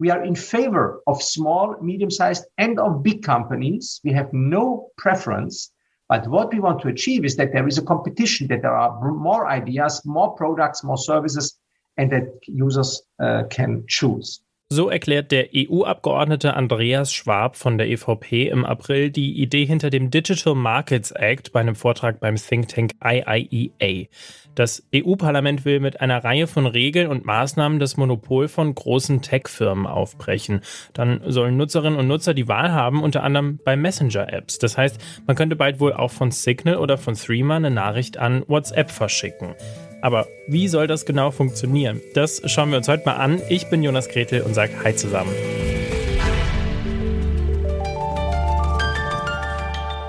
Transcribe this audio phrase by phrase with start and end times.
[0.00, 4.00] We are in favor of small, medium-sized and of big companies.
[4.02, 5.70] We have no preference.
[6.08, 9.12] But what we want to achieve is that there is a competition, that there are
[9.12, 11.56] more ideas, more products, more services,
[11.98, 14.40] and that users uh, can choose.
[14.72, 20.12] So erklärt der EU-Abgeordnete Andreas Schwab von der EVP im April die Idee hinter dem
[20.12, 24.06] Digital Markets Act bei einem Vortrag beim Think Tank IIEA.
[24.54, 29.88] Das EU-Parlament will mit einer Reihe von Regeln und Maßnahmen das Monopol von großen Tech-Firmen
[29.88, 30.60] aufbrechen.
[30.92, 34.58] Dann sollen Nutzerinnen und Nutzer die Wahl haben, unter anderem bei Messenger-Apps.
[34.60, 38.44] Das heißt, man könnte bald wohl auch von Signal oder von Threema eine Nachricht an
[38.46, 39.56] WhatsApp verschicken.
[40.02, 42.00] Aber wie soll das genau funktionieren?
[42.14, 43.40] Das schauen wir uns heute mal an.
[43.48, 45.32] Ich bin Jonas Gretel und sage Hi zusammen.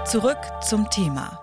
[0.05, 1.39] Zurück zum Thema.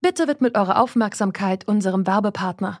[0.00, 2.80] Bitte widmet eure Aufmerksamkeit unserem Werbepartner.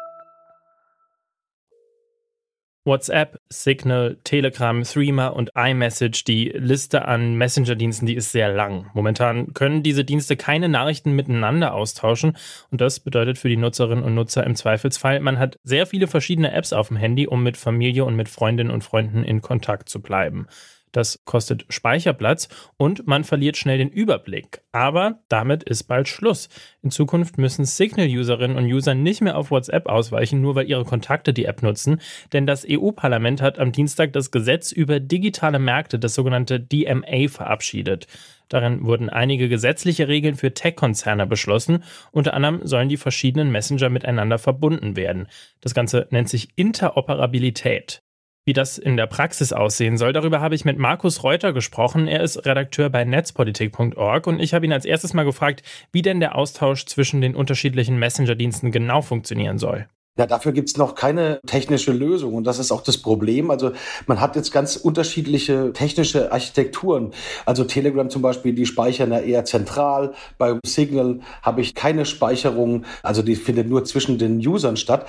[2.83, 8.89] WhatsApp, Signal, Telegram, Threema und iMessage, die Liste an Messenger-Diensten, die ist sehr lang.
[8.93, 12.37] Momentan können diese Dienste keine Nachrichten miteinander austauschen
[12.71, 16.51] und das bedeutet für die Nutzerinnen und Nutzer im Zweifelsfall, man hat sehr viele verschiedene
[16.53, 20.01] Apps auf dem Handy, um mit Familie und mit Freundinnen und Freunden in Kontakt zu
[20.01, 20.47] bleiben.
[20.91, 24.61] Das kostet Speicherplatz und man verliert schnell den Überblick.
[24.71, 26.49] Aber damit ist bald Schluss.
[26.81, 31.33] In Zukunft müssen Signal-Userinnen und User nicht mehr auf WhatsApp ausweichen, nur weil ihre Kontakte
[31.33, 32.01] die App nutzen,
[32.33, 38.07] denn das EU-Parlament hat am Dienstag das Gesetz über digitale Märkte, das sogenannte DMA, verabschiedet.
[38.49, 41.85] Darin wurden einige gesetzliche Regeln für Tech-Konzerne beschlossen.
[42.11, 45.27] Unter anderem sollen die verschiedenen Messenger miteinander verbunden werden.
[45.61, 48.03] Das Ganze nennt sich Interoperabilität.
[48.43, 52.07] Wie das in der Praxis aussehen soll, darüber habe ich mit Markus Reuter gesprochen.
[52.07, 56.19] Er ist Redakteur bei netzpolitik.org und ich habe ihn als erstes mal gefragt, wie denn
[56.19, 59.87] der Austausch zwischen den unterschiedlichen Messenger-Diensten genau funktionieren soll.
[60.17, 63.49] Ja, dafür gibt's noch keine technische Lösung und das ist auch das Problem.
[63.49, 63.71] Also
[64.07, 67.13] man hat jetzt ganz unterschiedliche technische Architekturen.
[67.45, 70.13] Also Telegram zum Beispiel, die speichern ja eher zentral.
[70.37, 75.07] Bei Signal habe ich keine Speicherung, also die findet nur zwischen den Usern statt.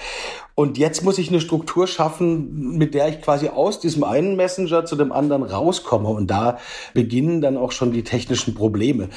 [0.55, 4.85] Und jetzt muss ich eine Struktur schaffen, mit der ich quasi aus diesem einen Messenger
[4.85, 6.11] zu dem anderen rauskomme.
[6.11, 6.59] Und da
[6.95, 9.09] beginnen dann auch schon die technischen Probleme.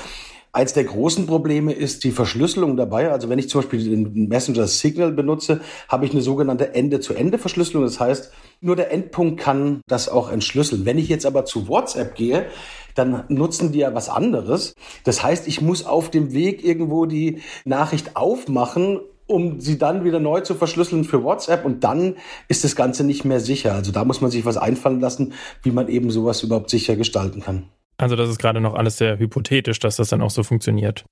[0.56, 3.12] Eins der großen Probleme ist die Verschlüsselung dabei.
[3.12, 7.84] Also wenn ich zum Beispiel den Messenger Signal benutze, habe ich eine sogenannte Ende-zu-Ende-Verschlüsselung.
[7.84, 10.86] Das heißt, nur der Endpunkt kann das auch entschlüsseln.
[10.86, 12.46] Wenn ich jetzt aber zu WhatsApp gehe,
[12.94, 14.76] dann nutzen die ja was anderes.
[15.04, 20.20] Das heißt, ich muss auf dem Weg irgendwo die Nachricht aufmachen um sie dann wieder
[20.20, 22.16] neu zu verschlüsseln für WhatsApp und dann
[22.48, 23.74] ist das Ganze nicht mehr sicher.
[23.74, 25.34] Also da muss man sich was einfallen lassen,
[25.64, 27.70] wie man eben sowas überhaupt sicher gestalten kann.
[27.98, 31.06] Also das ist gerade noch alles sehr hypothetisch, dass das dann auch so funktioniert.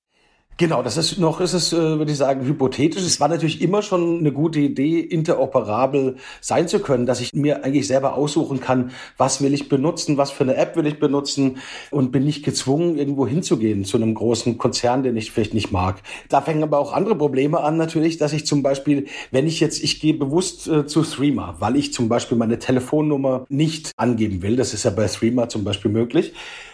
[0.57, 3.01] Genau, das ist noch, ist es, äh, würde ich sagen, hypothetisch.
[3.01, 7.63] Es war natürlich immer schon eine gute Idee, interoperabel sein zu können, dass ich mir
[7.63, 11.57] eigentlich selber aussuchen kann, was will ich benutzen, was für eine App will ich benutzen
[11.89, 16.03] und bin nicht gezwungen, irgendwo hinzugehen zu einem großen Konzern, den ich vielleicht nicht mag.
[16.29, 19.83] Da fängen aber auch andere Probleme an natürlich, dass ich zum Beispiel, wenn ich jetzt,
[19.83, 24.55] ich gehe bewusst äh, zu Threema, weil ich zum Beispiel meine Telefonnummer nicht angeben will,
[24.55, 26.31] das ist ja bei Threema zum Beispiel möglich,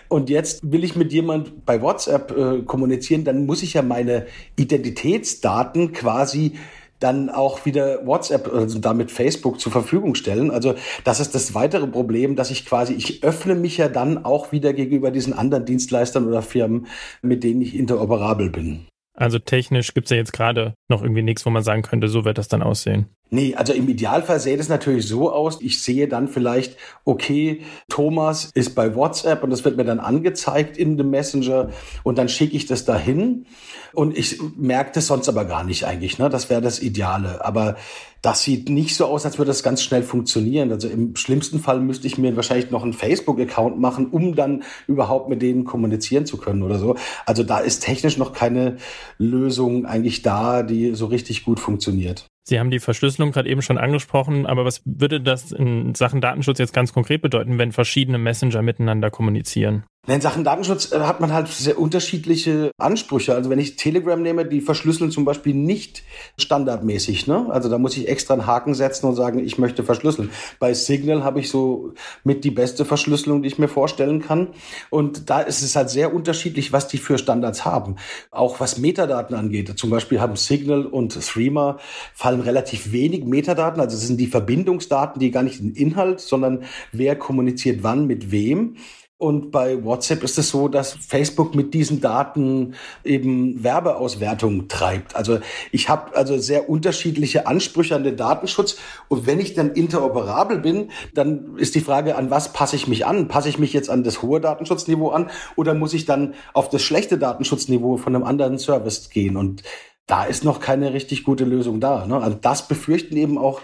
[0.10, 4.26] und jetzt will ich mit jemand bei WhatsApp äh, kommunizieren, dann muss ich ja meine
[4.58, 6.54] Identitätsdaten quasi
[7.00, 10.52] dann auch wieder WhatsApp, also damit Facebook zur Verfügung stellen.
[10.52, 14.52] Also das ist das weitere Problem, dass ich quasi, ich öffne mich ja dann auch
[14.52, 16.88] wieder gegenüber diesen anderen Dienstleistern oder Firmen,
[17.22, 18.88] mit denen ich interoperabel bin.
[19.20, 22.24] Also technisch gibt es ja jetzt gerade noch irgendwie nichts, wo man sagen könnte, so
[22.24, 23.08] wird das dann aussehen.
[23.32, 28.50] Nee, also im Idealfall sähe es natürlich so aus, ich sehe dann vielleicht, okay, Thomas
[28.54, 31.70] ist bei WhatsApp und das wird mir dann angezeigt in dem Messenger
[32.04, 33.46] und dann schicke ich das dahin
[33.94, 36.30] und ich merke das sonst aber gar nicht eigentlich, ne?
[36.30, 37.44] Das wäre das Ideale.
[37.44, 37.76] Aber
[38.22, 40.72] das sieht nicht so aus, als würde das ganz schnell funktionieren.
[40.72, 45.30] Also im schlimmsten Fall müsste ich mir wahrscheinlich noch einen Facebook-Account machen, um dann überhaupt
[45.30, 46.96] mit denen kommunizieren zu können oder so.
[47.26, 48.78] Also da ist technisch noch keine
[49.18, 52.26] Lösung eigentlich da, die so richtig gut funktioniert.
[52.50, 56.58] Sie haben die Verschlüsselung gerade eben schon angesprochen, aber was würde das in Sachen Datenschutz
[56.58, 59.84] jetzt ganz konkret bedeuten, wenn verschiedene Messenger miteinander kommunizieren?
[60.10, 63.36] In Sachen Datenschutz äh, hat man halt sehr unterschiedliche Ansprüche.
[63.36, 66.02] Also wenn ich Telegram nehme, die verschlüsseln zum Beispiel nicht
[66.40, 67.28] standardmäßig.
[67.28, 67.46] Ne?
[67.50, 70.32] Also da muss ich extra einen Haken setzen und sagen, ich möchte verschlüsseln.
[70.58, 74.48] Bei Signal habe ich so mit die beste Verschlüsselung, die ich mir vorstellen kann.
[74.90, 77.98] Und da ist es halt sehr unterschiedlich, was die für Standards haben.
[78.32, 79.78] Auch was Metadaten angeht.
[79.78, 81.78] Zum Beispiel haben Signal und Threema
[82.16, 83.80] fallen relativ wenig Metadaten.
[83.80, 88.32] Also es sind die Verbindungsdaten, die gar nicht den Inhalt, sondern wer kommuniziert wann mit
[88.32, 88.76] wem.
[89.22, 95.14] Und bei WhatsApp ist es so, dass Facebook mit diesen Daten eben Werbeauswertung treibt.
[95.14, 95.40] Also
[95.74, 98.78] ich habe also sehr unterschiedliche Ansprüche an den Datenschutz.
[99.10, 103.06] Und wenn ich dann interoperabel bin, dann ist die Frage, an was passe ich mich
[103.06, 103.28] an?
[103.28, 106.82] Passe ich mich jetzt an das hohe Datenschutzniveau an oder muss ich dann auf das
[106.82, 109.36] schlechte Datenschutzniveau von einem anderen Service gehen?
[109.36, 109.64] Und
[110.10, 112.08] da ist noch keine richtig gute Lösung da.
[112.08, 112.18] Ne?
[112.20, 113.62] Also das befürchten eben auch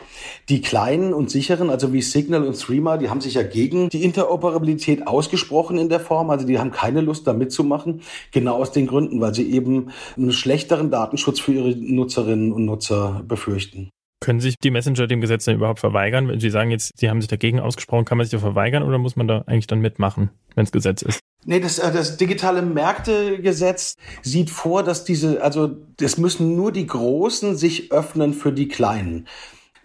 [0.47, 4.03] die kleinen und sicheren, also wie Signal und Threema, die haben sich ja gegen die
[4.03, 6.29] Interoperabilität ausgesprochen in der Form.
[6.29, 8.01] Also die haben keine Lust da mitzumachen,
[8.31, 13.23] genau aus den Gründen, weil sie eben einen schlechteren Datenschutz für ihre Nutzerinnen und Nutzer
[13.27, 13.89] befürchten.
[14.21, 16.27] Können sich die Messenger dem Gesetz denn überhaupt verweigern?
[16.27, 18.97] Wenn Sie sagen jetzt, Sie haben sich dagegen ausgesprochen, kann man sich da verweigern oder
[18.97, 21.19] muss man da eigentlich dann mitmachen, wenn es Gesetz ist?
[21.47, 26.87] Nee, das, äh, das digitale Märktegesetz sieht vor, dass diese, also es müssen nur die
[26.87, 29.27] Großen sich öffnen für die Kleinen.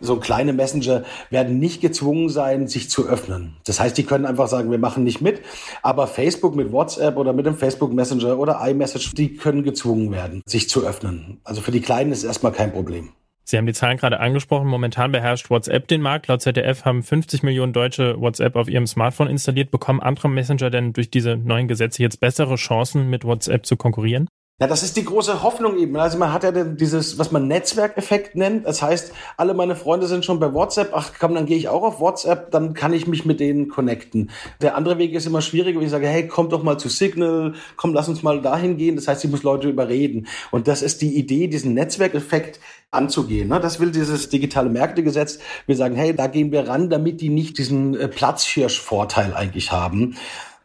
[0.02, 3.56] So kleine Messenger werden nicht gezwungen sein, sich zu öffnen.
[3.66, 5.42] Das heißt, die können einfach sagen, wir machen nicht mit.
[5.82, 10.42] Aber Facebook mit WhatsApp oder mit dem Facebook Messenger oder iMessage, die können gezwungen werden,
[10.46, 11.40] sich zu öffnen.
[11.44, 13.10] Also für die Kleinen ist erstmal kein Problem.
[13.50, 14.68] Sie haben die Zahlen gerade angesprochen.
[14.68, 16.28] Momentan beherrscht WhatsApp den Markt.
[16.28, 19.72] Laut ZDF haben 50 Millionen Deutsche WhatsApp auf ihrem Smartphone installiert.
[19.72, 24.28] Bekommen andere Messenger denn durch diese neuen Gesetze jetzt bessere Chancen, mit WhatsApp zu konkurrieren?
[24.62, 25.96] Ja, das ist die große Hoffnung eben.
[25.96, 28.66] Also man hat ja dieses, was man Netzwerkeffekt nennt.
[28.66, 30.90] Das heißt, alle meine Freunde sind schon bei WhatsApp.
[30.92, 34.30] Ach komm, dann gehe ich auch auf WhatsApp, dann kann ich mich mit denen connecten.
[34.60, 37.54] Der andere Weg ist immer schwieriger, wenn ich sage, hey, komm doch mal zu Signal,
[37.76, 38.96] komm, lass uns mal dahin gehen.
[38.96, 40.26] Das heißt, ich muss Leute überreden.
[40.50, 42.60] Und das ist die Idee, diesen Netzwerkeffekt
[42.90, 43.48] anzugehen.
[43.48, 43.60] Ne?
[43.60, 45.38] Das will dieses digitale Märktegesetz.
[45.64, 50.16] Wir sagen, hey, da gehen wir ran, damit die nicht diesen äh, Platzhirschvorteil eigentlich haben.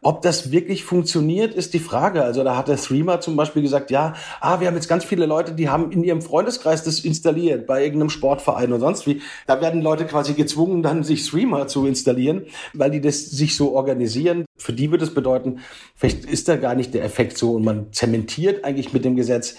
[0.06, 2.22] Ob das wirklich funktioniert, ist die Frage.
[2.22, 5.26] Also da hat der Threema zum Beispiel gesagt, ja, ah, wir haben jetzt ganz viele
[5.26, 9.20] Leute, die haben in ihrem Freundeskreis das installiert, bei irgendeinem Sportverein oder sonst wie.
[9.48, 13.74] Da werden Leute quasi gezwungen, dann sich Threema zu installieren, weil die das sich so
[13.74, 14.44] organisieren.
[14.56, 15.58] Für die wird es bedeuten,
[15.96, 19.56] vielleicht ist da gar nicht der Effekt so und man zementiert eigentlich mit dem Gesetz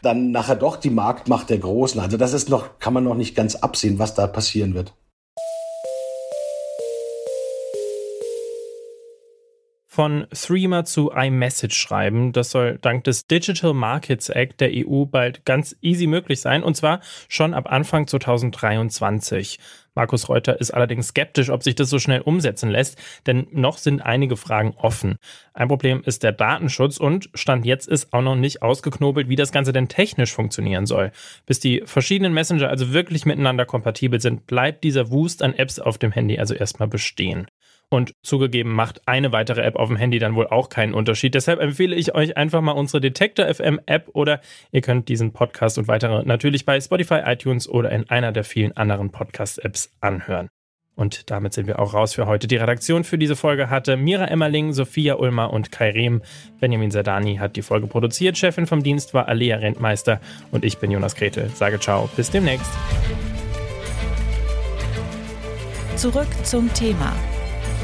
[0.00, 2.00] dann nachher doch die Marktmacht der Großen.
[2.00, 4.94] Also das ist noch, kann man noch nicht ganz absehen, was da passieren wird.
[10.00, 12.32] Von Threema zu iMessage schreiben.
[12.32, 16.74] Das soll dank des Digital Markets Act der EU bald ganz easy möglich sein und
[16.74, 19.58] zwar schon ab Anfang 2023.
[19.94, 24.00] Markus Reuter ist allerdings skeptisch, ob sich das so schnell umsetzen lässt, denn noch sind
[24.00, 25.16] einige Fragen offen.
[25.52, 29.52] Ein Problem ist der Datenschutz und Stand jetzt ist auch noch nicht ausgeknobelt, wie das
[29.52, 31.12] Ganze denn technisch funktionieren soll.
[31.44, 35.98] Bis die verschiedenen Messenger also wirklich miteinander kompatibel sind, bleibt dieser Wust an Apps auf
[35.98, 37.48] dem Handy also erstmal bestehen.
[37.92, 41.34] Und zugegeben macht eine weitere App auf dem Handy dann wohl auch keinen Unterschied.
[41.34, 44.40] Deshalb empfehle ich euch einfach mal unsere Detektor FM App oder
[44.70, 48.76] ihr könnt diesen Podcast und weitere natürlich bei Spotify, iTunes oder in einer der vielen
[48.76, 50.48] anderen Podcast-Apps anhören.
[50.94, 52.46] Und damit sind wir auch raus für heute.
[52.46, 56.22] Die Redaktion für diese Folge hatte Mira Emmerling, Sophia Ulmer und Kai Rehm.
[56.60, 58.38] Benjamin Sadani hat die Folge produziert.
[58.38, 60.20] Chefin vom Dienst war Alea Rentmeister.
[60.52, 61.48] Und ich bin Jonas Grete.
[61.54, 62.70] Sage ciao, bis demnächst.
[65.96, 67.14] Zurück zum Thema